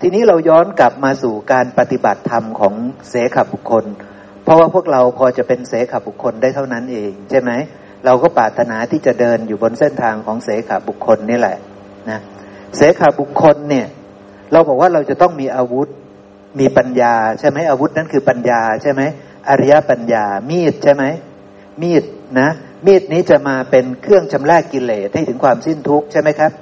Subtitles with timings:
[0.00, 2.74] ทีนี้เราย้อนกลับมาสู่การปฏิบัติธรรมของ
[3.10, 3.84] เสขบุคคล
[4.44, 7.50] เพราะว่าพวกเราพอจะเป็นเสขบุคคลได้เท่านั้นเอง ใช่ไหม
[8.04, 11.56] เราก็ปรารถนาที่จะเดินอยู่บนเส้นทางของเสขบุคคลนี่แหละ
[12.10, 12.20] นะ
[12.76, 13.86] เสขบุคคลเนี่ย
[14.52, 15.88] เราบอกว่าเราจะต้องมีอาวุธ
[16.60, 19.02] มีปัญญา ใช่ไหมอาวุธนั้นคือปัญญาใช่ไหม
[19.48, 21.04] อริยปัญญา มีดใช่ไหม
[21.82, 22.04] มีด
[22.40, 22.50] นะ
[22.86, 26.52] มีดนี้จะมาเป็นเครื่องชำระกิเลสให้ถึงความสิ้นทุกข์ใช่ไหมครับ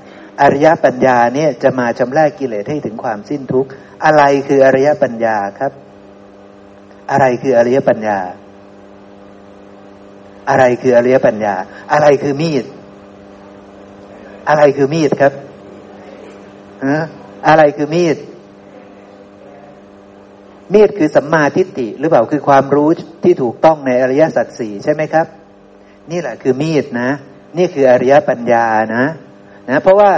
[0.40, 3.70] อริยปัญญาเนี่ยจะมาชำระกิเลสให้ถึงความสิ้นทุกข์
[4.04, 5.72] อะไรคืออริยปัญญาครับ
[7.10, 8.18] อะไรคืออริยปัญญา
[10.50, 11.54] อะไรคืออริยปัญญา
[11.92, 12.64] อะไรคือมีด
[14.48, 15.32] อะไรคือมีดครับ
[17.48, 18.16] อะไรคือมีด
[20.72, 22.88] มีดคือสัมมาทิฏฐิหรือเปล่าคือความรู้
[23.24, 25.26] ที่ถูกต้องในอริยสัจสี่ใช่ไหมครับ
[26.10, 27.10] นี่แหละคือมีดนะ
[27.58, 28.66] นี่คืออริยปัญญา
[28.96, 29.04] นะ
[29.70, 30.10] นะ เพราะว่า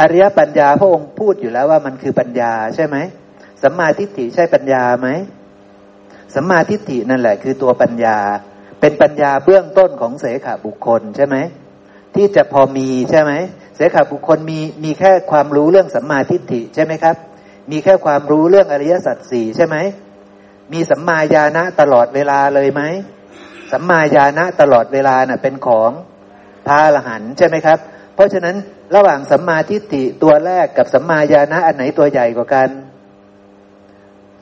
[0.00, 2.96] อริยปัญญาพระองค์พูดอยู่แล้วว่ามันคือปัญญาใช่ไหม
[3.62, 5.08] สัมมาทิฏฐิใช่ปัญญาไหม
[6.34, 8.18] สัมมาทิฏฐินั่นแหละ คือตัวปัญญา
[8.80, 11.36] เป็นปัญญาเบื้องต้นของเสขบุคคลใช่ไหม
[12.14, 13.32] ที่จะพอมีใช่ไหม
[13.76, 17.16] เสขบุคคลมีมีแค่ความรู้เรื่องสัมมาทิฏฐิใช่ไหมครับ
[17.70, 19.76] มีแค่ความรู้เรื่องอริยสัจสี่ใช่ไหม
[20.72, 22.82] มีสัมมาญาณะตลอดเวลาเลยไหม
[23.72, 25.90] สัมมาญาณะตลอดเวลาน่ะเป็นของ
[26.66, 27.78] พระอรหันต์ใช่ไหมครับ
[28.18, 28.56] เพราะฉะนั้น
[28.96, 32.68] ระหว่างสัมมาทิฏฐิตัวแรกกับสัมมาญาณะอันไหนตัวใหญ่กว่ากัน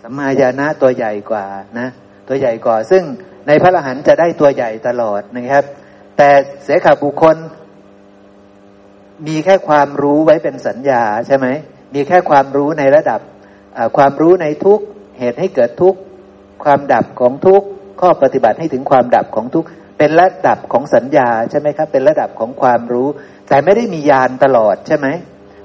[0.02, 1.46] สัมมาญาณะตัวใหญ่กว่า
[1.78, 1.88] นะ
[2.28, 3.02] ตัวใหญ่กว่า ซึ่ง
[3.46, 5.64] ในพระอรหันต์จะได้ตัวใหญ่ตลอดนะครับ
[6.16, 6.30] แต่
[6.64, 7.36] เสขาบุคคล
[9.26, 11.46] มีแค่ความรู้ไว้เป็นสัญญาใช่ไหม
[11.94, 13.20] มีแค่ความรู้ในระดับ
[13.96, 14.80] ความรู้ในทุก
[15.18, 15.94] เหตุให้เกิดทุก
[16.64, 17.62] ความดับของทุก
[18.00, 19.64] ข้อปฏิบัติให้ถึงความดับของทุก
[19.98, 23.08] เป็นระดับของสัญญาใช่ไหมครับ เป็นระดับของความรู้
[23.48, 25.06] แต่ไม่ได้มีญาณตลอดใช่ไหม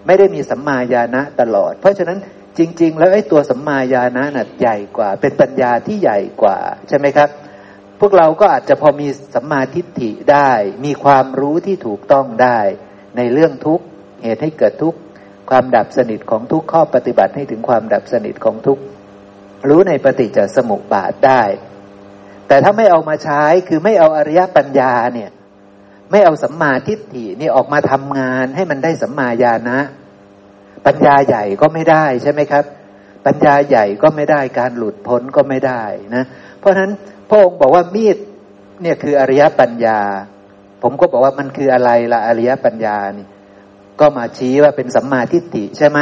[0.08, 2.20] ไม่ได้มีสัมมาญาณะตลอด เพราะฉะนั้น
[2.58, 7.30] จริง ๆ แล้วไอ้ตัวสัมมาญาณะน่ะใหญ่กว่า เป็นปัญญาที่ใหญ่กว่าใช่ไหมครับ
[8.00, 10.52] พวกเราก็อาจจะพอมีสัมมาทิฏฐิได้
[10.86, 12.60] มีความรู้ที่ถูกต้องได้
[13.18, 13.82] ในเรื่องทุก
[14.24, 14.96] เหตุให้เกิดทุก
[15.50, 18.80] ความดับสนิทของทุกข้อปฏิบัติให้ถึงความดับสนิทของทุก
[19.70, 21.44] รู้ในปฏิจจสมุปบาทได้
[22.48, 25.30] แต่ถ้าไม่เอามาใช้คือไม่เอาอริยปัญญาเนี่ย
[26.12, 29.80] ไม่เอาสัมมาทิฏฐินี่ออกมาทำงานให้มันได้สัมมาญาณะ
[30.86, 32.64] ปัญญาใหญ่ก็ไม่ได้ใช่ไหมครับ
[33.26, 35.84] ปัญญาใหญ่ก็ไม่ได้การหลุดพ้นก็ไม่ได้
[36.16, 36.24] นะ
[36.60, 36.92] เพราะฉะนั้น
[37.30, 38.18] พระองค์บอกว่ามีด
[38.82, 40.00] เนี่ยคืออริยปัญญา
[40.82, 43.28] ผมก็บอกว่ามันคืออะไรละอริยปัญญานี่
[44.00, 46.00] ก็มาชี้ว่าเป็นสัมมาทิฏฐิใช่ไหม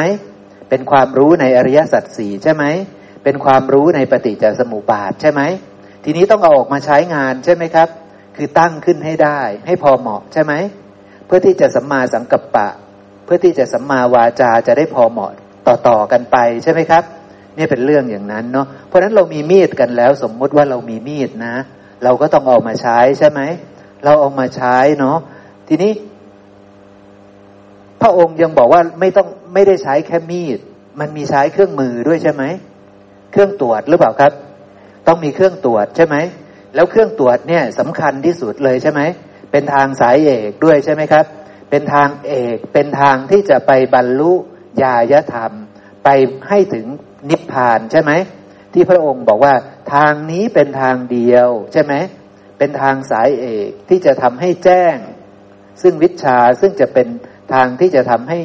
[0.69, 2.66] เป็นความรู้ในอริยสัจสี่ใช่ไหม
[3.24, 5.42] เป็นความรู้ในปฏิจจสมุปบาทใช่ไหม
[6.03, 7.90] ทีนี้ต้องเอาออกมาใช้งานใช่ไหมครับ
[8.39, 10.53] คือตั้งขึ้นให้ได้ ให้พอเหมาะใช่ไหม
[11.25, 12.67] เพื่อที่จะสัมมาสังกัปปะ
[13.25, 15.31] เพื่อที่จะสัมมาวาจาจะได้พอเหมาะ
[15.67, 17.03] ต่อๆกันไปใช่ไหมครับ
[17.57, 21.55] นี่เป็นเรื่องอย่างนั้นเนาะเพราะนั้นเรามีมีดกันแล้ว สมมุติว่าเรามีมีดนะ
[22.03, 23.41] เราก็ต้องออกมาใช้ใช่ไหม
[24.03, 25.17] เราเอามาใช้เนาะ
[25.67, 25.94] ทีนี้
[28.01, 30.59] พระองค์ยังบอกว่าไม่ต้องไม่ได้ใช้แค่มีด
[31.00, 32.44] มันมีใช้เครื่องมือด้วยใช่ไหม
[33.31, 34.33] เครื่องตรวจหรือเปล่าครับ
[35.07, 36.16] ต้องมีเครื่องตรวจใช่ไหม
[36.75, 39.02] แล้วเครื่องตรวจเนี่ยสำคัญที่สุดเลยใช่ไหม
[39.52, 41.25] เป็นทางสายเอกด้วยใช่ไหมครับ
[41.69, 44.34] เป็นทางเอกเป็นทางที่จะไปบรรลุ
[44.84, 45.52] ญายธรรม
[46.03, 46.09] ไป
[46.50, 46.85] ให้ถึง
[47.30, 48.12] นิพพานใช่ไหม
[48.74, 49.53] ที่พระองค์บอกว่า
[49.94, 51.94] ทางนี้เป็นทางเดียวใช่ไหม
[52.57, 54.96] เป็นทางสายเอกที่จะทำให้แจ้ง
[55.81, 57.07] ซึ่งวิชาซึ่งจะเป็น
[57.53, 58.40] ทางที่จะทำให้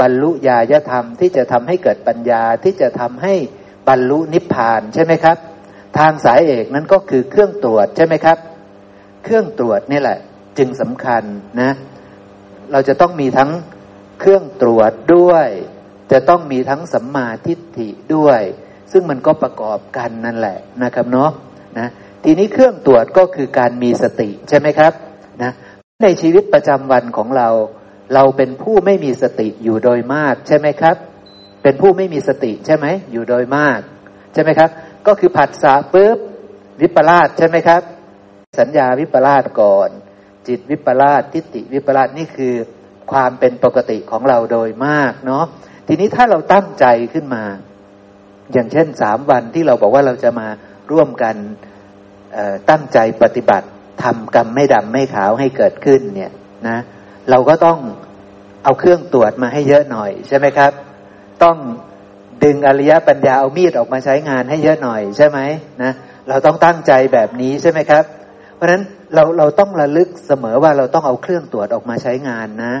[0.00, 3.34] บรรลุญาณธรรม ที่จะทำให้เกิดปัญญาที่จะทำให้
[3.88, 5.36] บรรลุนิพพานใช่ไหมครับ
[5.98, 8.38] ทางสายเอกนั้นก็คือเครื่องตรวจใช่ไหมครับ
[9.24, 10.18] เครื่องตรวจนี่แหละ
[10.58, 11.22] จึงสำคัญ
[11.60, 11.70] นะ
[12.72, 13.50] เราจะต้องมีทั้ง
[14.20, 15.48] เครื่องตรวจด้วย
[16.12, 18.40] จะต้องมีทั้งสัมมาทิฏฐิด้วย
[18.92, 21.30] ซึ่งมันก็ประกอบกันนั่นแหละนะครับเนาะ
[21.78, 21.88] นะ
[22.24, 24.92] ทีนี้เครื่องตรวจก็คือการมีสติใช่ไหมครับ
[25.42, 25.52] นะ
[26.02, 27.48] ในชีวิตประจำวันของเรา
[28.14, 30.96] เราเป็นผู้ไม่มีสติอยู่โดยมากใช่ไหมครับ
[31.62, 33.80] เป็นผู้ไม่มีสติใช่ไหมอยู่โดยมาก
[34.34, 34.70] ใช่ไหมครับ
[35.08, 36.18] ก็คือผัสสะปุ๊บ
[36.80, 37.82] วิปลาสใช่ไหมครับ
[38.58, 39.88] สัญญาวิปลาสก่อน
[40.48, 42.54] จิตวิปลาสทิฏฐิวิปลาสนี่คือ
[43.12, 45.44] ความเป็นปกติของเราโดยมากเนาะ
[45.86, 47.44] ทีนี้ถ้าเราตั้งใจขึ้นมา
[48.52, 50.48] อย่างเช่นสามวันที่เราบอกว่าเราจะมา
[50.92, 51.36] ร่วมกัน
[52.70, 53.66] ตั้งใจปฏิบัติ
[54.02, 56.32] ทำกรรมไม่ดำไม่ขาวให้เกิดขึ้นเนี่ย
[56.68, 56.78] นะ
[57.30, 57.78] เราก็ต้อง
[58.64, 60.72] เอาเครื่องตรวจมาให้เยอะหน่อยใช่ไหมครับ
[61.42, 61.56] ต้อง
[62.44, 65.38] ดึงอริยปัญญาเอามีดออกมาใช้งานให้เยอะหน่อยใช่ไหม
[65.82, 65.92] นะ
[66.28, 68.04] เราต้องตั้งใจแบบนี้ใช่ไหมครับ
[68.54, 68.82] เพราะฉะนั้น
[69.14, 72.74] เราเราต้องระลึกเสมอว่าเราต้องเอาเครื่องตรวจออกมาใช้งานนะ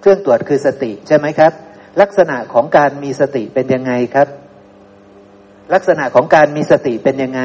[0.00, 1.52] เครื่องตรวจคือสติใช่ไหมครับ
[2.00, 4.28] ลักษณะของการมีสติเป็นยังไงครับ
[5.74, 7.42] ลักษณะของการมีสติเป็นยังไง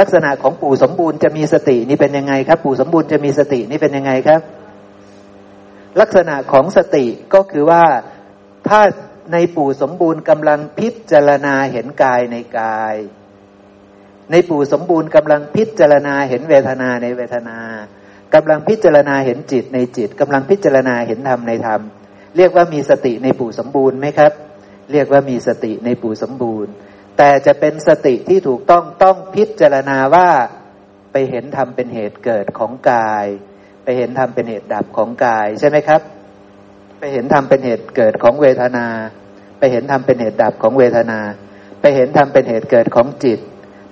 [0.00, 4.40] ลักษณะของปู่สมบูรณ์จะมีสตินี่เป็นยังไงครับ ปู่สมบูรณ์จะมีสตินี่เป็นยังไงครับ
[6.00, 7.04] ลักษณะของสติ
[7.34, 7.82] ก็คือว่า
[8.68, 8.80] ถ้า
[9.32, 12.96] ในปู่สมบูรณ์กำลังพิจารณาเห็นกายในกาย
[14.30, 17.58] ในปู่สมบูรณ์กำลังพิจารณาเห็นเวทนาในเวทนา
[18.34, 21.80] กำลังพิจารณาเห็นจิตในจิตกำลังพิจารณาเห็นธรรมในธรรม
[22.36, 24.32] เรียกว่ามีสติในปู่สมบูรณ์ไหมครับ
[24.92, 26.72] เรียกว่ามีสติในปู่สมบูรณ์
[27.18, 30.28] แต่จะเป็นสติที่ถูกต้องต้องพิจารณาว่า
[31.12, 33.26] ไปเห็นธรรมเป็นเหตุเกิดของกาย
[33.84, 36.00] ไปเห็นธรรมเป็นเหตุดับของกายใช่ไหมครับ
[37.04, 38.86] ไปเห็นธรรมเป็นเหตุเกิดของเวทนา
[39.58, 41.18] ไปเห็นธรรมเป็นเหตุดับของเวทนา
[41.80, 43.40] ไปเห็นธรรมเป็นเหตุเกิดของจิต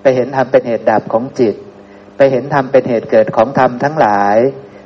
[0.03, 1.55] ไปเห็นธรรมเป็นเหตุดับของจิต
[2.17, 4.37] ไปเห็นธรรมเป็นเหตุเกิดของธรรมทั้งหลาย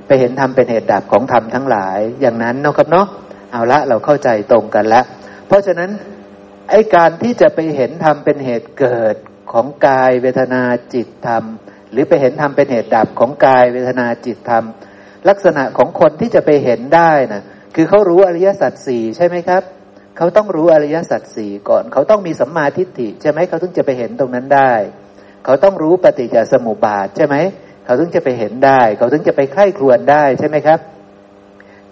[0.06, 3.06] ไปเห็นธรรมเป็นเหตุดับของธรรมทั้งหลาย อย่างนั้นเนาะครับเนาะ
[3.52, 5.05] เอาละเราเข้าใจตรงกันแล้ว
[5.46, 5.90] เพราะฉะนั้น
[6.70, 9.17] ไอ้การที่จะไปเห็นธรรมเป็นเหตุเกิด
[9.52, 10.62] ของกายเวทนา
[10.94, 11.44] จิตธรรม
[11.90, 14.64] หรือไปเห็นธรรมเป็นเหตุดับของกายเวทนาจิตธรรม
[15.29, 17.44] ลักษณะของคนที่จะไปเห็นได้น่ะ
[17.76, 19.62] คือเขารู้อริยสัจสี่ใช่ไหมครับ
[20.17, 24.73] เขาต้องรู้อริยสัจสี่ก่อน เขาต้องมีสัมมาทิฏฐิใช่ไหมเขาถึงจะไปเห็นตรงนั้นได้
[25.44, 27.37] เขาต้องรู้ปฏิจจสมุปบาทใช่ไหม
[27.84, 30.81] เขาถึงจะไปเห็นได้ เขาถึงจะไปใคร่ครวญได้ใช่ไหมครับ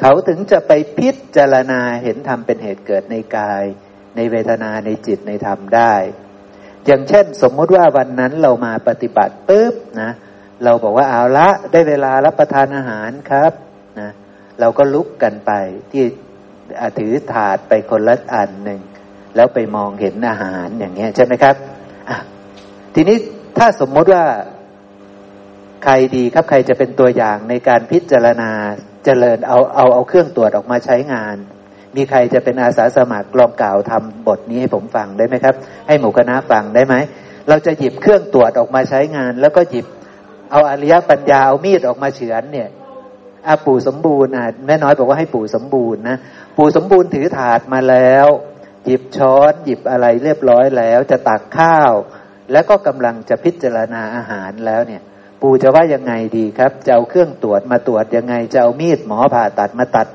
[0.01, 3.65] เขาถึงจะไปพิจารณาเห็นธรรมเป็นเหตุเกิดในกาย
[4.17, 5.95] ในเวทนาในจิตในธรรมได้
[6.87, 10.11] อย่างเช่น สมมุติว่าวันนั้นเรามาปฏิบัติปุ๊บนะ
[10.65, 13.53] เราบอกว่าเอาละได้เวลารับประทานอาหารครับ
[14.61, 15.53] เราก็ลุกกันไป
[15.93, 16.05] ที่
[16.99, 18.81] ถือถาดไปคนละอันหนึ่ง
[19.37, 21.57] แล้วไปมองเห็นอาหารอย่างเงี้ยใช่ไหมครับ
[22.95, 23.17] ทีนี้
[23.59, 24.25] ถ้าสมมติว่า
[25.85, 28.51] ใครดีครับใครจะเป็นตัวอย่างในการพิจารณา
[29.05, 31.37] เจริญเอาเอาเอาเครื่องตรวจออกมาใช้งาน
[31.97, 35.55] มีใครจะเป็นอาสาสมัครลองกล่าวทำบทนี้ให้ผมฟังได้ไหมครับ
[35.87, 36.95] ให้หมู่คณะฟังได้ไหม
[37.49, 39.87] เราจะหยิบเครื่องตรวจออกมาใช้งาน แล้วก็หยิบ
[40.51, 42.69] เอาอริยปัญญาเอามีดออกมาเฉือนเนี่ย
[43.49, 46.17] อาปู่สมบูรณ์อะแม่น้อยบอกว่าให้ปู่สมบูรณ์นะ
[46.57, 48.27] ปู่สมบูรณ์ถือถาดมาแล้ว
[48.85, 51.93] หยิบช้อนหยิบอะไรเรียบร้อยแล้ว จะตักข้าว
[52.53, 55.03] แล้วก็กำลังจะพิจารณาอาหารแล้วเนี่ย
[55.43, 60.09] ปู่จะว่ายังไงดีครับ จะเอาเครื่องตรวจมาตรวจยังไง จะเอามีดหมอผ่าตัดมาตัด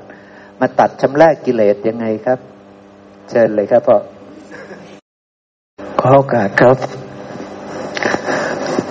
[0.59, 2.39] มาตัดชำระกิเลสยังไงครับ
[3.29, 3.97] เชิญเลยครับพ่อ
[5.99, 6.77] ขอโอกาสครับ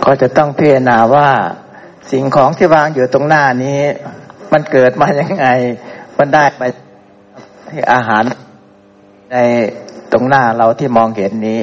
[0.04, 1.28] ก็จะต้องพิจารณาว่า
[2.12, 3.82] สิ่งของที่วางอยู่ตรงหน้านี้
[4.52, 5.46] มันเกิดมาอย่างไง
[6.18, 6.62] มันได้ไป
[7.92, 8.24] อาหาร
[9.32, 9.36] ใน
[10.12, 11.60] ตรงหน้าเราที่มองเห็นนี้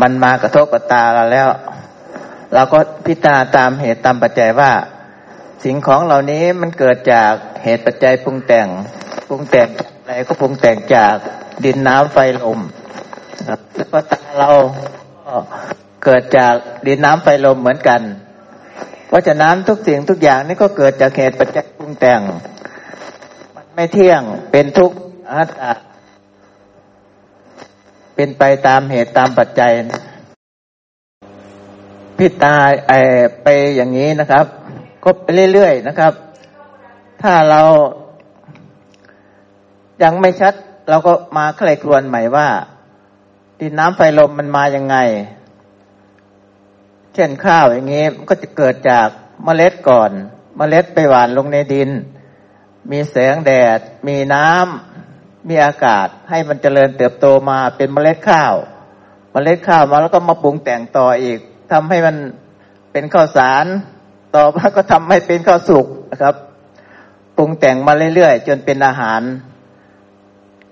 [0.00, 1.48] มันมากระทบกับตาเราแล้ว
[2.54, 4.72] เราก็พิจารณาตามเหตุตามปัจจัยว่า
[5.64, 7.32] สิ่งของเหล่านี้มันเกิดจาก
[7.64, 8.68] เหตุปัจจัยปรุงแต่ง
[9.28, 9.68] ปรุงแต่ง
[10.04, 11.14] อะไรก็ปรุงแต่งจาก
[11.64, 12.60] ดินน้ำไฟลม
[13.76, 14.50] แล้วก็ตาเรา
[16.04, 16.54] เกิดจาก
[16.86, 18.00] ดินน้ำไฟลมเหมือนกัน
[19.08, 22.20] เพราะฉะนั้นทุกสิ่งทุกอย่างนี่ก็เกิดจากเหตุปัจจัยปรุงแต่ง
[23.54, 24.96] มันไม่เที่ยงเป็นทุกข์
[25.32, 25.72] อัตตา
[28.14, 29.72] เป็นไปตามเหตุตามปัจจัย
[32.18, 32.56] พิตา
[32.88, 32.92] ไอ
[33.42, 34.46] ไปอย่างนี้นะครับ
[35.04, 36.12] ก็ไปเรื่อยๆนะครับ
[37.22, 37.62] ถ้าเรา
[40.02, 40.54] ยังไม่ชัด
[40.88, 42.48] เราก็มาใครครวนใหม่ว่า
[43.60, 44.96] ดินน้ำไฟลมมันมายังไง
[47.16, 49.08] เช่นข้าวอย่างนี้ก็จะเกิดจาก
[49.44, 50.10] เมล็ดก่อน
[50.56, 51.90] เมล็ดไปหว่านลงในดิน
[52.90, 58.54] มีแสงแดด มีน้ำมีอากาศ ให้มันเจริญเติบโตมาเป็นเมล็ดข้าว
[59.32, 61.38] เมล็ดข้าวมาแล้วก็มาปรุงแต่งต่ออีก
[61.72, 62.16] ทำให้มัน
[62.92, 63.64] เป็นข้าวสาร
[64.34, 66.34] ต่อมาก็ทำให้เป็นข้าวสุกนะครับ
[67.36, 69.22] ปรุงแต่งมาเรื่อยๆจนเป็นอาหาร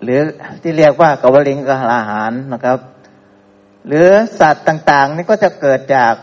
[0.03, 0.21] หรือ
[0.63, 2.79] ที่เรียกว่ากวลิงกอาหารนะครับ
[3.87, 4.09] หรือ
[4.41, 6.15] สัตว์ต่างๆ นี่ก็จะเกิดจาก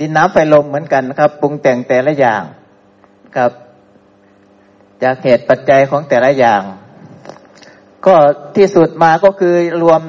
[0.00, 2.42] ดินน้ำไฟลมเหมือนกันนะครับ ปรุงแต่งแต่ละอย่าง
[3.36, 3.52] ครับ
[5.02, 6.62] จากเหตุปัจจัยของแต่ละอย่าง
[8.06, 8.14] ก็
[8.56, 10.02] ที่สุดมาก็คือรวม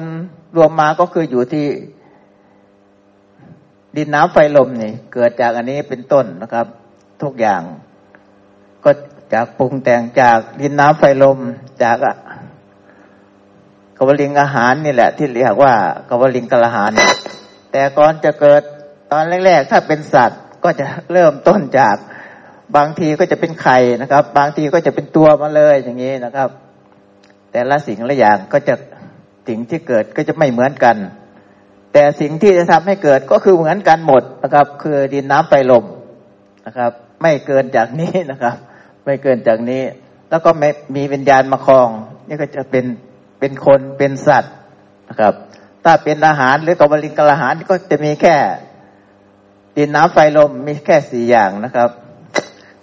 [0.56, 1.66] รวมมาก็คืออยู่ที่
[3.96, 6.66] ดินน้ำไฟลมนี่ เกิดจากอันนี้เป็นต้นนะครับ
[7.22, 7.62] ทุกอย่าง
[8.84, 8.90] ก็
[9.32, 11.38] จากปรุงแต่งจากดินน้ำไฟลม
[11.82, 11.96] จาก
[13.98, 15.72] กวลิงอาหารนี่แหละ ที่เรียกว่า
[16.08, 16.90] กวลิงกละหาร
[17.72, 18.62] แต่ก่อนจะเกิด
[19.12, 21.96] ตอนแรกๆ ถ้าเป็นสัตว์ก็จะเริ่มต้นจาก
[22.76, 26.50] บางทีก็จะเป็นไข่นะครับ บางทีก็จะเป็นตัวมาเลยอย่างนี้นะครับ
[27.52, 28.74] แต่ละสิ่งละอย่างก็จะ
[29.48, 30.96] สิ่งที่เกิดก็จะไม่เหมือนกัน
[31.92, 35.84] แต่สิ่งที่จะทำให้เกิดก็คือเหมือนกันหมดนะครับ คือดินน้ำไฟลม
[36.66, 38.56] นะครับ ไม่เกินจากนี้นะครับ
[39.04, 39.82] ไม่เกินจากนี้
[40.30, 41.88] แล้วก็ไม่มีวิญญาณมาครอง
[42.28, 42.84] นี่ก็จะเป็น
[43.38, 44.54] เป็นคนเป็นสัตว์
[45.08, 45.34] นะครับ
[45.84, 48.34] ถ้าเป็นอาหารหรือกบลิงกอาหารก็จะมีแค่
[49.76, 51.90] ดินน้ำไฟลมมีแค่สี่อย่างนะครับ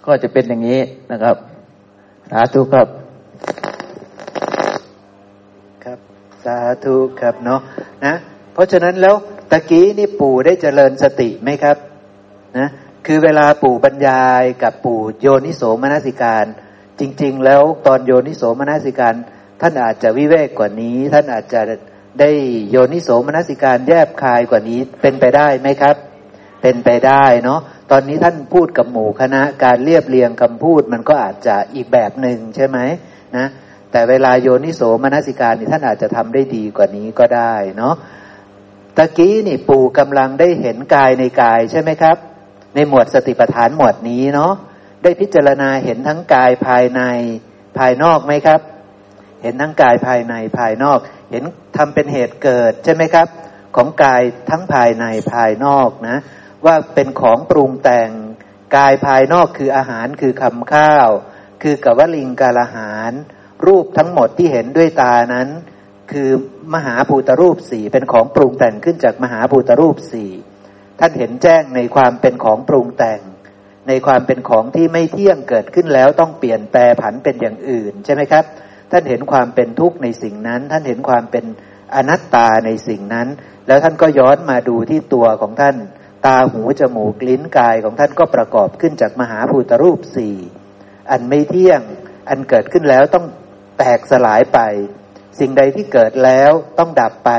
[0.06, 0.80] ก็จะเป็นอย่างนี้
[1.12, 1.36] นะครับ
[2.30, 2.88] สาธุครับ
[5.84, 5.98] ครับ
[6.44, 7.60] สาธุครับเนาะ
[8.04, 8.14] นะ
[8.52, 9.14] เพราะฉะนั้นแล้ว
[9.50, 11.76] ตะกี้นี่ปู่ได้เจริญสติไหมครับ
[12.58, 12.68] นะ
[13.06, 16.44] คือเวลาปู่บรรยายกับปู่โยนิโสมนสิการ
[17.00, 19.14] จริง ๆ แล้วตอนโยนิโสมนสิการ
[19.60, 21.60] ท่านอาจจะวิเวกกว่านี้ ท่านอาจจะ
[22.20, 22.30] ได้
[22.70, 25.96] โยนิโสมนสิการแยบคายกว่านี้เป็นไปได้ไหมครับ
[26.66, 32.78] เป็นไปได้เนาะตอนนี้ท่านพูดกับหมู่คณะการเรียบเรียงคำพูดมันก็อาจจะอีกแบบหนึ่งใช่ไหม
[33.36, 33.46] นะ
[33.90, 37.94] แต่เวลาโยนิโสมนสิการนี่ท่านอาจจะทำได้ดีกว่านี้ก็ได้เนาะ
[38.96, 42.16] ตะกี้นี่ปู่กำลังได้เห็นกายในกายใช่ไหมครับ
[42.74, 44.52] ในหมวดสติปัฏฐานหมวดนี้เนาะ
[45.02, 47.02] ได้พิจารณาเห็นทั้งกายภายใน
[47.78, 48.60] ภายนอกไหมครับ
[49.42, 50.98] เห็นทั้งกายภายในภายนอก
[51.30, 51.42] เห็น
[51.76, 53.28] ทำเป็นเหตุเกิดใช่ไหมครับ
[53.76, 56.18] ของกายทั้งภายในภายนอกนะ
[56.66, 58.10] ว่าเป็นของปรุงแต่ง
[58.76, 61.08] กายภายนอกคืออาหารคือคำข้าว
[61.62, 63.12] คือกวลิงกาลหาร
[63.66, 65.48] รูปทั้งหมดที่เห็นด้วยตานั้น
[66.12, 66.30] คือ
[66.74, 70.30] มหาภูตรูปสี่เป็นของปรุงแต่งขึ้นจากมหาภูตรูปสี่
[71.00, 73.20] ท่านเห็นแจ้งในความเป็นของปรุงแต่ง
[73.88, 78.44] ในความเป็นของที่ไม่เที่ยงเกิดขึ้นแล้วต้องเปลี่ยนแปลผันเป็นอย่างอื่นใช่ไหมครับ
[78.90, 81.44] ท่านเห็นความเป็นทุกข์ในสิ่งนั้น ท่านเห็นความเป็น
[81.94, 83.28] อนัตตาในสิ่งนั้น
[83.66, 85.76] แล้วท่านก็ย้อนมาดูที่ตัวของท่าน
[86.26, 90.36] ตาหูจมูกลิ้นกายของท่านก็ประกอบขึ้นจากมหาภูตรูปสี่
[91.10, 91.80] อันไม่เที่ยง
[92.28, 93.26] อันเกิดขึ้นแล้วต้อง
[93.78, 94.58] แตกสลายไป
[95.38, 97.30] สิ่งใดที่เกิดแล้วต้องดับไป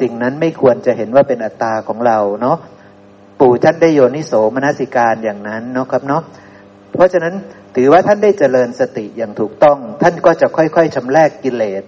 [0.00, 2.56] สิ่งนั้นไม่ควรจะเห็นว่าเป็นอัตตาของเราเนาะ
[3.40, 6.22] ปู่ท่านได้โยนิโสมนสิการอย่างนั้นเนาะครับเนาะ
[6.92, 7.34] เพราะฉะนั้น
[7.76, 11.82] ถือว่าท่านได้เจริญสติอย่างถูกต้อง ท่านก็จะค่อยๆชำแรกกิเลส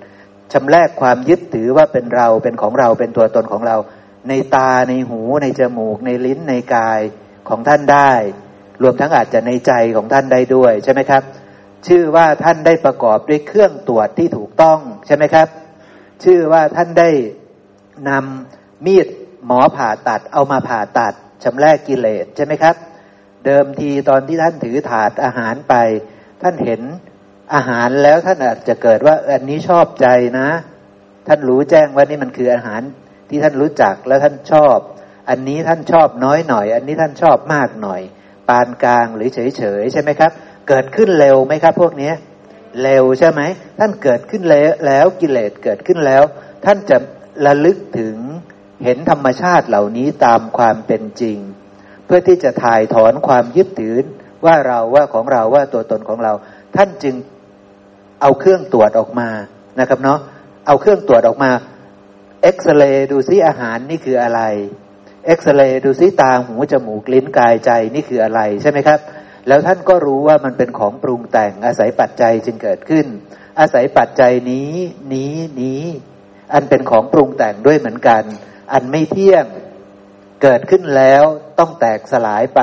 [0.53, 3.77] ชำแรกความยึดถือว่าเป็นเราเป็นของเราเป็นตัวตนของเรา
[4.29, 7.01] ในตาในหูในจมูก ในลิ้นในกาย
[7.49, 8.13] ของท่านได้
[8.83, 11.23] รวมทั้งอาจจะในใจของท่านได้ด้วยใช่ไหมครับ
[11.87, 15.49] ชื่อว่าท่านได้ประกอบด้วยเครื่องตรวจที่ถูกต้องใช่ไหมครับ
[16.25, 17.11] ชื่อว่าท่านได้
[18.09, 19.07] นำมีด
[19.47, 21.15] หมอผ่าตัดเอามาผ่าตัด
[21.45, 22.77] ชำรกกิเลสใช่ไหมครับ
[23.47, 25.75] เดิมทีตอนที่ท่านถือถาดอาหารไป
[26.43, 26.81] ท่านเห็น
[27.55, 30.07] อาหารแล้วท่านอาจจะเกิดว่าอันนี้ชอบใจ
[30.39, 30.49] นะ
[31.27, 32.83] ท่านรู้แจ้งว่านี่มันคืออาหาร
[33.33, 34.79] ที่ท่านรู้จักแล้วท่านชอบ
[35.29, 38.01] อันนี้ท่านชอบน้อยหน่อย อันนี้ท่านชอบมากหน่อย
[38.49, 40.31] ปานกลางหรือเฉยเฉยใช่ไหมครับ
[40.69, 42.13] เกิดขึ้นเร็วไหมครับ พวกนี้
[42.83, 43.41] เร็วใช่ไหม
[43.79, 44.43] ท่านเกิดขึ้น
[44.87, 46.23] แล้วกิเลสเกิดขึ้นแล้ว
[46.65, 46.97] ท่านจะ
[47.47, 48.17] ระลึกถึง
[48.85, 51.39] เห็นธรรมชาติเหล่านี้ตามความเป็นจริง
[52.05, 53.97] เพื่อที่จะถ่ายถอนความยึดถือ
[54.45, 56.33] ว่าเราว่าของเราว่าตัวตนของเรา
[56.77, 57.15] ท่านจึง
[58.21, 59.29] เอาเครื่องตรวจออกมา
[59.81, 60.19] นะครับเนาะ
[60.67, 61.51] เอาเครื่องตรวจออกมา
[62.43, 64.41] เอ็กซเรย์ดูซิอาหารนี่คืออะไร
[65.27, 69.01] เอ็กซเรย์ดูซิตาหูจมูกลิ้นกายใจนี่คืออะไรใช่ไหมครับ
[69.49, 73.07] แล้วท่านก็รู้ว่ามันเป็นของปรุงแต่งอาศัยปัจจัยจึงเกิดขึ้น
[73.61, 74.73] อาศัยปัจจัยนี้
[75.13, 75.83] นี้นี้
[76.53, 78.23] อันเป็นของปรุงแต่งด้วยเหมือนกัน
[78.73, 79.45] อันไม่เที่ยง
[80.43, 81.25] เกิดขึ้นแล้ว
[81.59, 82.63] ต้องแตกสลายไป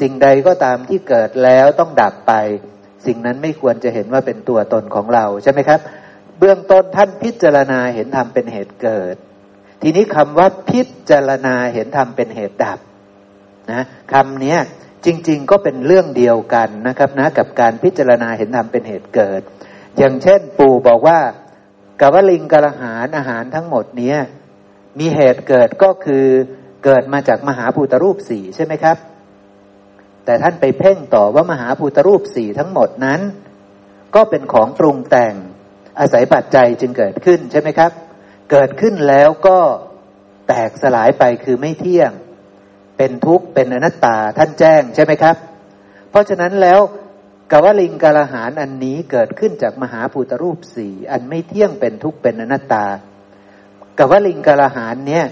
[0.00, 2.32] สิ่งใดก็ตามที่เกิดแล้วต้องดับไป
[3.06, 5.80] สิ่งนั้นไม่ควรจะเห็นว่าเป็นตัวตนของเราใช่ไหมครับ
[6.38, 9.16] เบื้องต้นท่านพิจารณาเห็นธรรมเป็นเหตุเกิด
[9.82, 12.78] ทีนี้คำว่าพิจารณาเห็นธรรมเป็นเหตุดับ
[13.72, 14.56] นะคำนี้
[15.04, 19.42] จริง ๆ ก็เป็นเรื่องเดียวกันนะครับนะกับการพิจารณาเห็นธรรมเป็นเหตุเกิด
[19.98, 21.18] อย่างเช่น ปู่บอกว่า
[22.00, 24.18] กวลิงกระหารอาหารทั้งหมดเนี้ย
[24.98, 26.26] มีเหตุเกิดก็คือ
[26.84, 28.96] เกิดมาจากมหาภูตรูปสี่ใช่ไหมครับ
[30.24, 33.20] แต่ท่านไปเพ่งต่อว่ามหาภูตรูปสี่ทั้งหมดนั้น
[34.14, 35.34] ก็เป็นของปรุงแต่ง
[36.00, 37.92] อาศัยปัจจัยจึงเกิดขึ้นใช่ไหมครับ
[38.50, 39.58] เกิดขึ้นแล้วก็
[40.48, 42.10] แตกสลายไปคือไม่เที่ยง
[42.96, 45.36] เป็นทุกข์เป็นอนัตตาท่านแจ้งใช่ไหมครับ
[46.10, 46.80] เพราะฉะนั้นแล้ว
[47.52, 52.84] กวลิงกาลหารอันนี้เกิดขึ้นจากมหาภูตรูปสี่อันไม่เที่ยงเป็นทุกข์เป็นอนัตตา
[53.98, 55.26] กับว่าลิงกระหารเนี่ย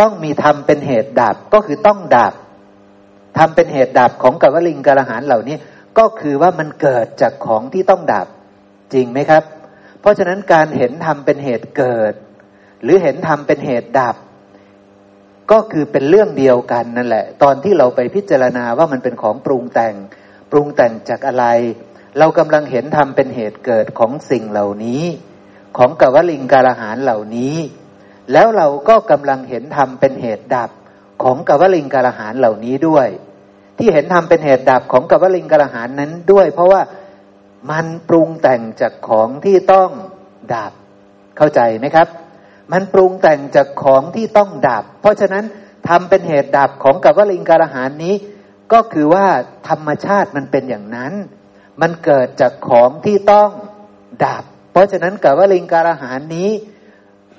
[0.00, 2.32] ต้องมีทำเป็นเหตุดับก็คือต้องดับ
[3.38, 5.56] ทำเป็นเหตุดับของกับว่าลิงกระหารเหล่านี้
[5.98, 8.26] ก็คือว่ามันเกิดจากของที่ต้องดับ
[8.92, 9.42] จริงไหมครับ
[10.00, 12.14] เพราะฉะนั้นการเห็นทำเป็นเหตุเกิด
[12.82, 14.16] หรือเห็นทำเป็นเหตุดับ
[15.50, 19.94] ก็คือเป็นเรื่องเดียวกันนั่นแหละ ตอนที่เราไปพิจารณาว่ามันเป็นของปรุงแต่ง
[20.50, 21.44] ปรุงแต่งจากอะไร
[22.18, 25.02] เรากำลังเห็นทำเป็นเหตุเกิดของสิ่งเหล่านี้
[25.76, 27.56] ของกวลิงกาลหารเหล่านี้
[28.32, 30.70] แล้วเราก็กำลังเห็นธรรมเป็นเหตุดับ
[31.22, 33.08] ของกวลิงกาลหารเหล่านี้ด้วย
[33.78, 36.80] ที่เห็นธรรมเป็นเหตุดับของกวลิงกาลหารนั้นด้วย เพราะว่า
[37.70, 39.90] มันปรุงแต่งจากของที่ต้อง
[40.54, 40.72] ดับ
[41.36, 42.08] เข้าใจไหมครับ
[42.72, 45.44] มันปรุงแต่งจากของที่ต้องดับ เพราะฉะนั้น
[45.88, 48.14] ทำเป็นเหตุดับของกับวลิงการอาหารนี้
[48.72, 49.26] ก็คือว่า
[49.68, 51.12] ธรรมชาติมันเป็นอย่างนั้น
[51.80, 53.50] มันเกิดจากของที่ต้อง
[54.24, 56.50] ดับ เพราะฉะนั้นกับวลิงการอาหารนี้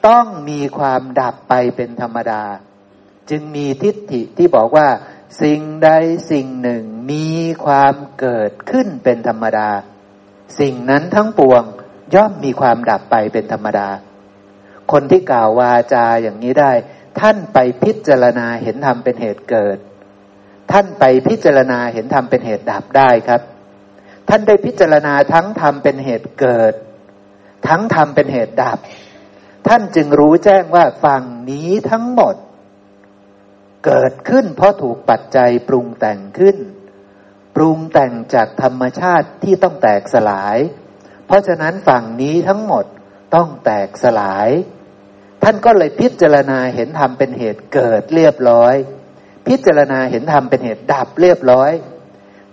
[0.07, 2.43] ต้องมีความดับไปเป็นธรรมดา
[3.29, 4.87] จึงมีทิฏฐิที่บอกว่า
[5.41, 5.89] สิ่งใด
[6.31, 7.29] สิ่งหนึ่งมี
[7.65, 9.69] ความเกิดขึ้นเป็นธรรมดา
[10.59, 11.63] สิ่งนั้นทั้งปวง
[12.15, 13.89] ย่อมมีความดับไปเป็นธรรมดา
[14.91, 16.71] คนที่กล่าววาจาอย่างนี้ได้
[17.19, 19.77] ท่านไปพิจารณาเห็นธรรมเป็นเหตุเกิด
[20.71, 23.41] ท่านไปพิจารณาเห็นธรรมเป็นเหตุดับได้ครับ
[24.29, 26.73] ท่านได้พิจารณาทั้งธรรมเป็นเหตุเกิด
[27.67, 28.77] ทั้งธรรมเป็นเหตุดับ
[29.67, 32.35] ท่านจึงรู้แจ้งว่าฝั่งนี้ทั้งหมด
[33.85, 36.57] เกิดขึ้นเพราะถูกปัจจัยปรุงแต่งขึ้น
[37.55, 40.57] ปรุงแต่งจากธรรมชาติที่ต้องแตกสลาย
[41.27, 42.85] เพราะฉะนั้นฝั่งนี้ทั้งหมด
[43.35, 44.49] ต้องแตกสลาย
[45.43, 48.75] ท่านก็เลยพิจารณาเห็นธรรมเป็นเหตุเกิดเรียบร้อย
[49.47, 51.71] พิจารณาเห็นธรรมเป็นเหตุดับเรียบร้อย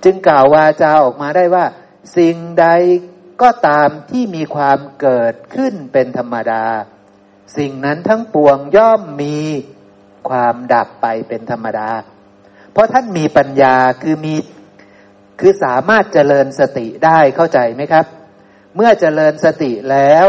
[0.05, 1.65] จึงกล่าววาจาออกมาได้ว่า
[2.17, 2.67] สิ่งใด
[3.43, 6.65] ก็ตามที่มีความเกิดขึ้นเป็นธรรมดา
[7.57, 9.39] สิ่งนั้นทั้งปวงย่อมมี
[10.29, 11.91] ความดับไปเป็นธรรมดา
[12.73, 14.35] เพราะท่านมีปัญญาคือมี
[15.43, 18.07] คือสามารถเจริญสติได้เข้าใจไหมครับ
[18.77, 20.27] เมื่อเจริญสติแล้ว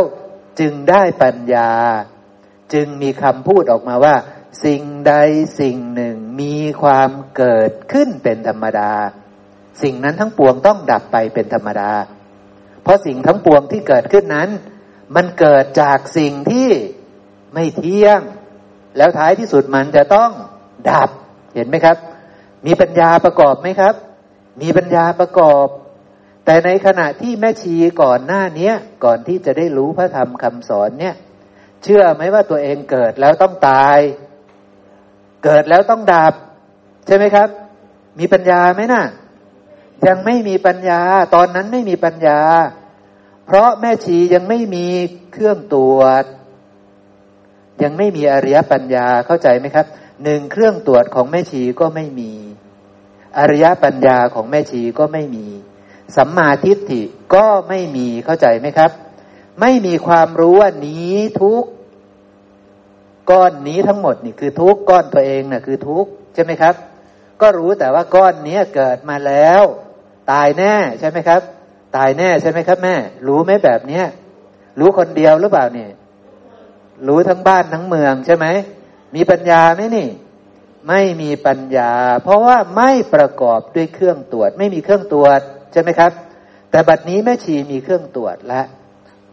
[0.60, 1.72] จึงได้ปัญญา
[2.74, 4.16] จึงมีคำพูดออกมาว่า
[4.66, 5.14] สิ่งใด
[5.60, 8.92] สิ่งหนึ่งมีความเกิดขึ้นเป็นธรรมดา
[9.84, 11.92] สิ่งนั้นทั้งปวงต้องดับไปเป็นธรรมดา
[12.84, 14.50] เพราะสิ่งทั้งปวงที่เกิดขึ้นนั้น
[15.16, 16.70] มันเกิดจากสิ่งที่
[17.54, 18.22] ไม่เที่ยง
[18.98, 20.30] แล้วท้ายที่สุดมันจะต้อง
[20.90, 21.10] ดับ
[21.56, 21.98] เห็นไหมครับ
[22.66, 23.96] มีปัญญาประกอบไหมครับ
[24.62, 25.68] มีปัญญาประกอบ
[26.46, 31.16] แต่ในขณะที่แม่ชีก่อนหน้าเนี้ย ก่อนที่จะได้รู้พระธรรมคำสอนเนี่ย
[31.84, 34.00] เชื่อไหมว่าตัวเองเกิดแล้วต้องตาย
[35.44, 36.34] เกิดแล้วต้องดับ
[37.08, 37.50] ใช่ไหมครับ
[38.20, 39.04] มีปัญญาไหมนะ่ะ
[40.08, 41.02] ยังไม่มีปัญญา
[41.36, 42.40] ตอนนั้นไม่มีปัญญา
[43.46, 44.88] เพราะแม่ชียังไม่มี
[45.32, 46.24] เครื่องตรวจ
[47.84, 49.86] ยังไม่มีอริยปัญญาเข้าใจไหมครับ
[50.24, 52.32] หนึ่งเครื่องตรวจของแม่ชีก็ไม่มี
[53.38, 55.46] อริยปัญญาของแม่ชีก็ไม่มี
[56.16, 57.02] สัมมาทิฏฐิ
[57.36, 58.92] ก็ไม่มีเข้าใจไหมครับ
[59.62, 61.64] ไม่มีความรู้ว่านี้ทุก
[63.32, 66.76] ก้อนนี้ทั้งหมดนี่คือทุกก้อนตัวเองนะ่ะคือทุกใช่ไหมครับ
[67.42, 69.62] ก็รู้แต่ว่าก้อนนี้เกิดมาแล้ว
[70.32, 71.42] ตายแน่ใช่ไหมครับ
[71.96, 72.96] ตายแน่ใช่ไหมครับ แม่
[73.28, 74.06] รู้ไหมแบบเนี้ย
[74.80, 75.92] รู้คนเดียวหรือเปล่าเนี่ย
[77.08, 78.46] รู้ทั้งบ้านทั้งเมืองใช่ไหม
[79.16, 80.08] มีปัญญาไหมนี่
[80.88, 81.94] ไม่มีปัญญา
[82.24, 85.40] เพราะว่าไม่ประกอบด้วยเครื่องตรวจ ไม่มีเครื่องตรวจ
[85.72, 86.12] ใช่ไหมครับ
[86.72, 88.66] แต่บัดนี้แม่ชีมีเครื่องตรวจแล้ว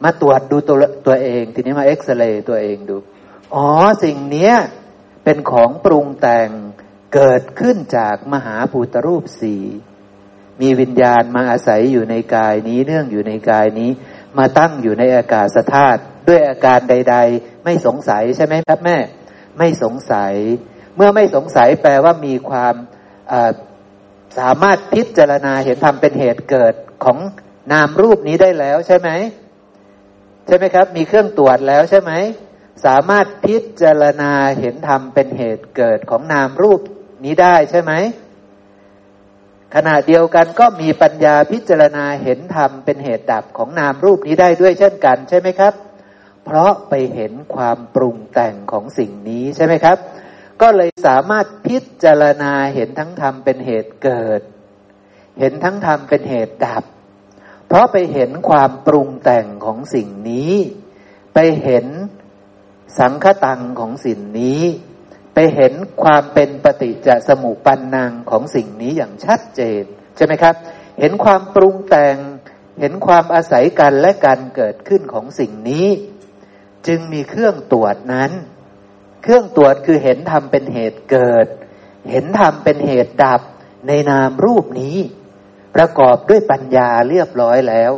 [0.04, 2.96] มาตรวจดูตัวตัวเอง ทีนี้มาเอ็กซเรย์ตัวเองดู
[3.54, 3.66] อ๋อ
[4.04, 4.54] สิ่งเนี้ย
[5.24, 6.48] เป็นของปรุงแต่ง
[7.14, 9.64] เกิดขึ้นจากมหาภูตรูปสี่
[10.60, 13.90] มีวิญญาณมาอาศัยอยู่ในกายนี้เนื่องอยู่ในกายนี้
[14.38, 18.98] มาตั้งอยู่ในอากาศธาตุด้วยอาการใด ๆ ไม่สงสัยใช่ไหมครับแม่
[19.58, 20.34] ไม่สงสัย
[21.00, 22.74] มื่อไม่สงสัยแปลว่ามีความ
[24.38, 27.18] สามารถพิจารณาเห็นธรรมเป็นเหตุเกิดของ
[27.72, 29.10] นามรูปนี้ได้แล้วใช่ไหม
[30.46, 32.12] ใช่ไหมครับ มีเครื่องตรวจแล้วใช่ไหม
[32.86, 36.80] สามารถพิจารณาเห็นธรรมเป็นเหตุเกิดของนามรูป
[37.24, 37.92] นี้ได้ใช่ไหม
[39.74, 45.74] ขณะเดียวกันก็มีปัญญาพิจารณาเห็นธรรมเป็นเหตุดับของนามรูปนี้ได้ด้วยเช่นกันใช่ไหมครับ
[46.44, 49.98] เพราะไปเห็นความปรุงแต่งของสิ่งนี้ใช่ไหมครับ
[50.60, 54.40] ก็เลยสามารถพิจารณาเห็นทั้งธรรมเป็นเหตุเกิด
[55.38, 56.84] เห็นทั้งธรรมเป็นเหตุดับ
[57.66, 60.54] เพราะไปเห็นความปรุงแต่งของสิ่งนี้
[61.34, 61.86] ไปเห็น
[62.98, 64.62] สังคตังของสิ่งนี้
[65.34, 69.84] ไปเห็นความเป็นปฏิจจสมุปันนังของสิ่งนี้อย่างชัดเจน
[70.16, 70.54] ใช่ไหมครับ
[70.98, 72.16] เห็นความปรุงแต่ง
[72.80, 75.88] เห็นความอาศัยกันและการเกิดขึ้นของสิ่งนี้
[76.86, 78.30] จึงมีเครื่องตรวจนั้น
[79.22, 81.46] เครื่องตรวจคือเห็นธรรมเป็นเหตุเกิด
[82.10, 83.40] เห็นธรรมเป็นเหตุดับ
[83.86, 84.96] ในนามรูปนี้
[85.76, 87.92] ประกอบด้วยปัญญาเรียบร้อยแล้ว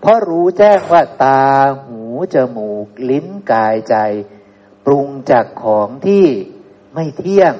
[0.00, 1.42] เพราะรู้แจ้งว่าตา
[1.84, 2.02] หู
[2.34, 3.96] จมูก ลิ้นกายใจ
[4.86, 6.26] ปรุงจากของที่
[6.94, 7.54] ไม่เที่ยง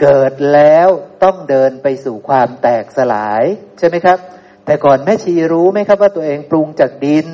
[0.00, 0.88] เกิดแล้ว
[1.22, 3.44] ต้องเดินไปสู่ความแตกสลาย
[3.78, 4.18] ใช่ไหมครับ
[4.64, 7.26] แต่ก่อนแม่ชีรู้ไหมครับว่าตัวเองปรุงจากดิน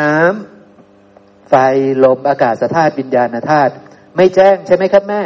[0.00, 1.54] น้ำไฟ
[2.04, 3.74] ลมอากาศธาตุวิญญาณธาตุ
[4.16, 5.22] ไม่แจ้งใช่ไหมครับแม่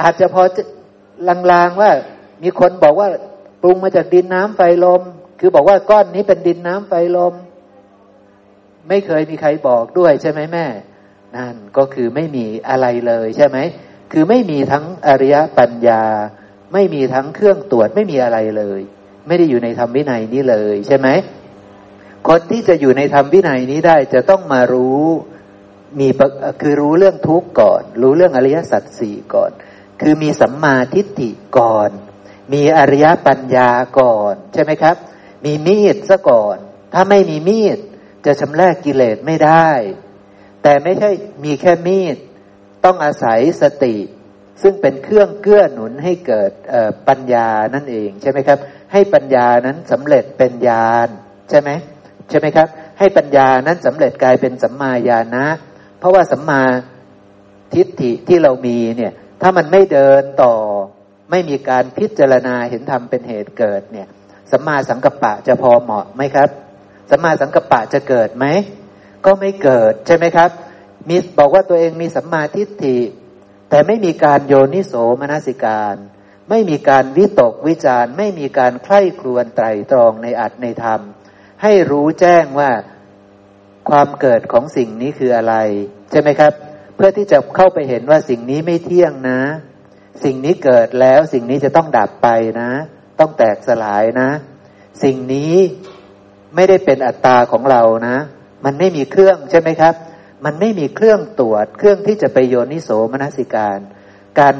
[0.00, 0.42] อาจจะพอ
[1.52, 1.90] ลางๆว่า
[2.42, 3.08] มีคนบอกว่า
[3.62, 5.02] ปรุงมาจากดินน้ำไฟลม
[5.40, 7.34] คือบอกว่าก้อนนี้เป็นดินน้ำไฟลม
[8.88, 10.66] ไม่เคยมีใครบอกด้วยใช่ไหมแม่
[11.36, 13.58] นั่นก็คือไม่มีอะไรเลยใช่ไหม
[14.12, 16.04] คือไม่มีทั้งอริยปัญญา
[16.72, 18.80] ไม่มีทั้งเครื่องตรวจไม่มีอะไรเลย
[19.26, 21.08] ไม่ได้อยู่ในธรรมวินัยนี้เลยใช่ไหม
[22.28, 25.04] คนที่จะอยู่ในธรรมวินัยนี้ได้จะต้องมารู้
[25.98, 26.08] มี
[26.60, 29.50] คือรู้เรื่องทุกข์ก่อน รู้เรื่องอริยสัจสี่ก่อน
[30.00, 31.90] คือมีสัมมาทิฏฐิก่อน
[32.52, 33.70] มีอริยปัญญา
[34.00, 34.96] ก่อน ใช่ไหมครับ
[35.44, 36.56] มีมีดซะก่อน
[36.94, 37.78] ถ้าไม่มีมีด
[38.26, 39.70] จะชำรกกิเลสไม่ได้
[40.62, 41.10] แต่ไม่ใช่
[41.44, 42.16] มีแค่มีด
[42.84, 43.96] ต้องอาศัยสติ
[44.62, 46.50] ซึ่งเป็นเครื่องเกื้อหนุนให้เกิด
[47.08, 48.58] ปัญญานั่นเองใช่ไหมครับ
[48.92, 51.08] ให้ปัญญานั้นสำเร็จเป็นญาณ
[51.50, 51.70] ใช่ไหม
[52.28, 55.46] ใช่ไหมครับ ให้ปัญญานั้นสำเร็จกลายเป็นสัมมาญาณะ
[55.98, 56.62] เพราะว่าสัมมา
[57.74, 60.54] ทิฏฐิที่เรามีเนี่ย ถ้ามันไม่เดินต่อ
[61.30, 64.08] ไม่มีการพิจารณาเห็นธรรมเป็นเหตุเกิดเนี่ย
[64.50, 66.48] สัมมาสังกัปปะจะพอเหมาะไหมครับ
[67.10, 68.46] สัมมาสังกัปปะจะเกิดไหม
[69.24, 70.50] ก็ไม่เกิดใช่ไหมครับ
[71.08, 72.98] มีบอกว่าตัวเองมีสัมมาทิฏฐิ
[73.70, 75.96] แต่ไม่มีการโยนิโสมนสิการ
[76.50, 81.00] ไม่มีการวิตกวิจารไม่มีการใคร่ครวญไตรตรองในอัตในธรรม
[81.62, 82.70] ให้รู้แจ้งว่า
[83.90, 85.54] ความเกิดของสิ่งนี้คืออะไร
[86.10, 86.52] ใช่ไหมครับ
[86.96, 89.40] เพื่อที่จะเข้าไปเห็นว่าสิ่งนี้ไม่เที่ยงนะ
[90.24, 92.28] สิ่งนี้เกิดแล้วสิ่งนี้จะต้องดับไป
[92.60, 92.70] นะ
[93.20, 94.30] ต้องแตกสลายนะ
[95.02, 95.54] สิ่งนี้
[96.54, 98.16] ไม่ได้เป็นอัตตาของเรานะ
[98.64, 99.94] มันไม่มีเครื่องใช่ไหมครับ
[100.44, 103.78] มันไม่มีเครื่องตรวจ เครื่องที่จะไปโยนิโสมนสิการ
[104.40, 104.54] การ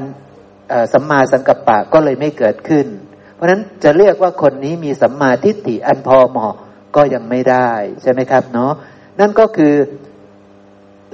[0.92, 2.86] สัมมาสังกัปปะก็เลยไม่เกิดขึ้น
[3.34, 6.54] เพราะฉะนั้นจะเรียกว่าคนนี้มีสัมมาทิฏฐิอันพอเหมาะ
[6.96, 7.70] ก็ยังไม่ได้
[8.02, 8.72] ใช่ไหมครับเนาะ
[9.20, 9.74] นั่นก็คือ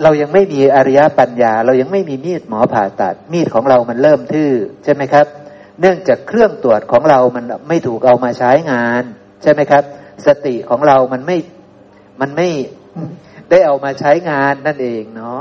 [0.03, 4.51] เรายังไม่มีอริยปัญญา เรายังไม่มีมีดหมอผ่าตัด มีดของเรามันเริ่มทื่อ
[4.85, 5.27] ใช่ไหมครับ
[5.81, 9.03] เนื่องจากเครื่องตรวจของเรามันไม่ถูกเอามาใช้งาน
[9.43, 9.85] ใช่ไหมครับ
[10.27, 11.37] สติของเรามันไม่
[12.21, 12.49] มันไม่
[13.51, 15.41] ได้เอามาใช้งานนั่นเองเนาะ